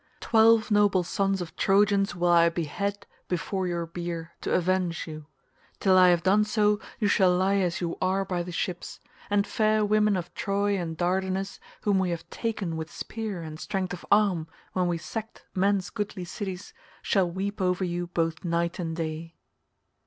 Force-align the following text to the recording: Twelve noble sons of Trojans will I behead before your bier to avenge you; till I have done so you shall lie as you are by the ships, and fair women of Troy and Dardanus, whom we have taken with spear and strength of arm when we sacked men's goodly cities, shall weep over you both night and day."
Twelve 0.19 0.71
noble 0.71 1.03
sons 1.03 1.41
of 1.41 1.55
Trojans 1.55 2.15
will 2.15 2.29
I 2.29 2.49
behead 2.49 3.05
before 3.27 3.67
your 3.67 3.85
bier 3.85 4.31
to 4.41 4.51
avenge 4.51 5.05
you; 5.05 5.27
till 5.79 5.95
I 5.95 6.07
have 6.09 6.23
done 6.23 6.43
so 6.43 6.79
you 6.99 7.07
shall 7.07 7.37
lie 7.37 7.57
as 7.59 7.81
you 7.81 7.99
are 8.01 8.25
by 8.25 8.41
the 8.41 8.51
ships, 8.51 8.99
and 9.29 9.45
fair 9.45 9.85
women 9.85 10.17
of 10.17 10.33
Troy 10.33 10.75
and 10.75 10.97
Dardanus, 10.97 11.59
whom 11.81 11.99
we 11.99 12.09
have 12.09 12.27
taken 12.31 12.77
with 12.77 12.91
spear 12.91 13.43
and 13.43 13.59
strength 13.59 13.93
of 13.93 14.03
arm 14.11 14.47
when 14.73 14.87
we 14.87 14.97
sacked 14.97 15.45
men's 15.53 15.91
goodly 15.91 16.25
cities, 16.25 16.73
shall 17.03 17.29
weep 17.29 17.61
over 17.61 17.83
you 17.83 18.07
both 18.07 18.43
night 18.43 18.79
and 18.79 18.95
day." 18.95 19.35